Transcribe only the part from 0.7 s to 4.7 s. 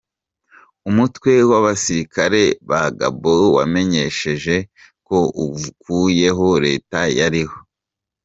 Umutwe w’abasirikare ba Gabon wamenyesheje